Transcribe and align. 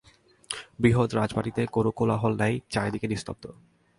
বৃহৎ 0.81 1.09
রাজবাটিতে 1.13 1.61
কোন 1.71 1.85
কোলাহল 1.91 2.33
নাই, 2.37 2.53
চারিদিক 2.69 3.03
নিস্তব্ধ। 3.09 3.43